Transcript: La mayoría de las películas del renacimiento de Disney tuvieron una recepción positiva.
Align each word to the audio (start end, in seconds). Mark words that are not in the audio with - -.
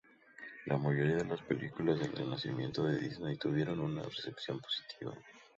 La 0.65 0.79
mayoría 0.79 1.17
de 1.17 1.25
las 1.25 1.43
películas 1.43 1.99
del 1.99 2.11
renacimiento 2.11 2.85
de 2.85 2.97
Disney 2.99 3.37
tuvieron 3.37 3.79
una 3.79 4.01
recepción 4.01 4.59
positiva. 4.59 5.13